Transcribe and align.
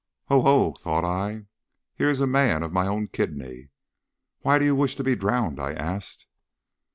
"Ho! 0.29 0.41
ho!" 0.41 0.71
thought 0.79 1.05
I, 1.05 1.45
"here 1.93 2.09
is 2.09 2.21
a 2.21 2.25
man 2.25 2.63
of 2.63 2.73
my 2.73 2.87
own 2.87 3.07
kidney. 3.09 3.69
Why 4.39 4.57
do 4.57 4.65
you 4.65 4.75
wish 4.75 4.95
to 4.95 5.03
be 5.03 5.13
drowned?" 5.15 5.59
I 5.61 5.73
asked. 5.73 6.25